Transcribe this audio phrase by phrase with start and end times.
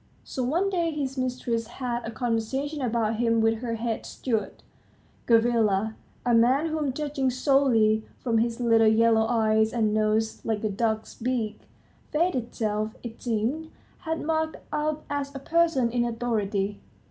[0.23, 4.63] So one day his mistress had a conversation about him with her head steward,
[5.27, 5.93] Gavrila,
[6.25, 11.13] a man whom, judging solely from his little yellow eyes and nose like a duck's
[11.13, 11.59] beak,
[12.11, 13.69] fate itself, it seemed,
[13.99, 16.79] had marked out as a person in authority.